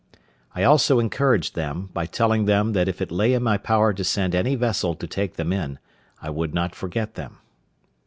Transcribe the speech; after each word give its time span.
I 0.55 0.63
also 0.63 0.97
encouraged 0.97 1.53
them, 1.53 1.91
by 1.93 2.07
telling 2.07 2.45
them 2.45 2.73
that 2.73 2.87
if 2.87 3.03
it 3.03 3.11
lay 3.11 3.35
in 3.35 3.43
my 3.43 3.57
power 3.59 3.93
to 3.93 4.03
send 4.03 4.33
any 4.33 4.55
vessel 4.55 4.95
to 4.95 5.05
take 5.05 5.35
them 5.35 5.53
in, 5.53 5.77
I 6.19 6.31
would 6.31 6.55
not 6.55 6.73
forget 6.73 7.13
them. 7.13 7.37